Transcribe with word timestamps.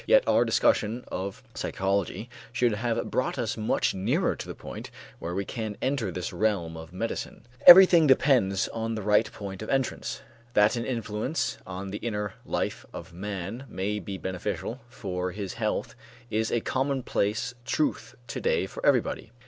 Yet 0.07 0.23
our 0.27 0.45
discussion 0.45 1.03
of 1.09 1.43
psychology 1.53 2.27
should 2.51 2.71
have 2.73 3.11
brought 3.11 3.37
us 3.37 3.55
much 3.55 3.93
nearer 3.93 4.35
to 4.35 4.47
the 4.47 4.55
point 4.55 4.89
where 5.19 5.35
we 5.35 5.45
can 5.45 5.77
enter 5.79 6.09
this 6.09 6.33
realm 6.33 6.75
of 6.75 6.91
medicine. 6.91 7.45
Everything 7.67 8.07
depends 8.07 8.67
on 8.69 8.95
the 8.95 9.03
right 9.03 9.31
point 9.31 9.61
of 9.61 9.69
entrance. 9.69 10.21
That 10.55 10.75
an 10.75 10.85
influence 10.85 11.59
on 11.67 11.91
the 11.91 11.99
inner 11.99 12.33
life 12.47 12.83
of 12.91 13.13
man 13.13 13.65
may 13.69 13.99
be 13.99 14.17
beneficial 14.17 14.81
for 14.89 15.33
his 15.33 15.53
health 15.53 15.93
is 16.31 16.51
a 16.51 16.61
commonplace 16.61 17.53
truth 17.63 18.15
to 18.29 18.41
day 18.41 18.65
for 18.65 18.83
everybody. 18.83 19.29